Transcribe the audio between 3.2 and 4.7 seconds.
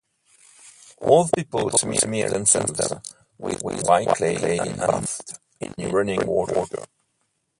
with white clay